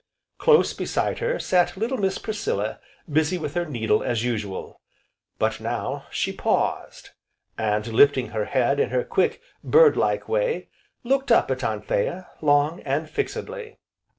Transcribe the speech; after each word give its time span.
Close 0.39 0.73
beside 0.73 1.19
her 1.19 1.37
sat 1.37 1.77
little 1.77 1.95
Miss 1.99 2.17
Priscilla 2.17 2.79
busy 3.07 3.37
with 3.37 3.53
her 3.53 3.65
needle 3.67 4.01
as 4.01 4.23
usual, 4.23 4.81
but 5.37 5.59
now 5.61 6.07
she 6.09 6.31
paused, 6.33 7.11
and 7.55 7.85
lifting 7.85 8.29
her 8.29 8.45
head 8.45 8.79
in 8.79 8.89
her 8.89 9.03
quick, 9.03 9.41
bird 9.63 9.95
like 9.95 10.27
way, 10.27 10.69
looked 11.03 11.31
up 11.31 11.51
at 11.51 11.63
Anthea, 11.63 12.27
long, 12.41 12.79
and 12.81 13.11
fixedly. 13.11 13.77